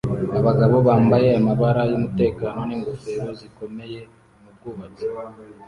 Abagabo 0.39 0.75
bambaye 0.87 1.27
amabara 1.39 1.81
yumutekano 1.91 2.59
ningofero 2.69 3.29
zikomeye 3.39 3.99
mubwubatsi 4.41 5.05